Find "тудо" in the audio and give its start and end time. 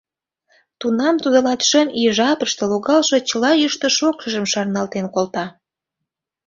1.23-1.37